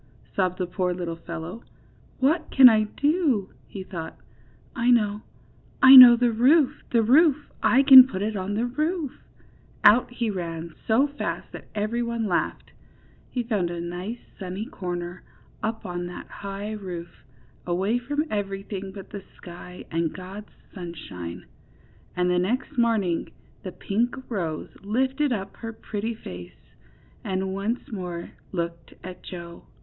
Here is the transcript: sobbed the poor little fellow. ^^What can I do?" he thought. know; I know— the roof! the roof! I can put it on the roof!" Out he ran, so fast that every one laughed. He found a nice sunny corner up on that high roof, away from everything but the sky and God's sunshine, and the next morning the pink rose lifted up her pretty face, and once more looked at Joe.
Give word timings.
sobbed 0.35 0.57
the 0.57 0.65
poor 0.65 0.95
little 0.95 1.15
fellow. 1.15 1.61
^^What 2.23 2.49
can 2.49 2.67
I 2.67 2.85
do?" 2.85 3.51
he 3.67 3.83
thought. 3.83 4.17
know; 4.75 5.21
I 5.83 5.95
know— 5.95 6.15
the 6.15 6.31
roof! 6.31 6.81
the 6.89 7.03
roof! 7.03 7.51
I 7.61 7.83
can 7.83 8.07
put 8.07 8.23
it 8.23 8.35
on 8.35 8.55
the 8.55 8.65
roof!" 8.65 9.11
Out 9.83 10.09
he 10.11 10.31
ran, 10.31 10.73
so 10.87 11.05
fast 11.07 11.51
that 11.51 11.67
every 11.75 12.01
one 12.01 12.25
laughed. 12.25 12.71
He 13.29 13.43
found 13.43 13.69
a 13.69 13.79
nice 13.79 14.17
sunny 14.39 14.65
corner 14.65 15.21
up 15.61 15.85
on 15.85 16.07
that 16.07 16.25
high 16.25 16.71
roof, 16.71 17.23
away 17.67 17.99
from 17.99 18.25
everything 18.31 18.91
but 18.91 19.11
the 19.11 19.23
sky 19.37 19.85
and 19.91 20.11
God's 20.15 20.49
sunshine, 20.73 21.45
and 22.15 22.27
the 22.27 22.39
next 22.39 22.75
morning 22.75 23.29
the 23.61 23.71
pink 23.71 24.15
rose 24.31 24.69
lifted 24.81 25.31
up 25.31 25.57
her 25.57 25.71
pretty 25.71 26.15
face, 26.15 26.73
and 27.23 27.53
once 27.53 27.91
more 27.91 28.31
looked 28.51 28.95
at 29.03 29.21
Joe. 29.21 29.65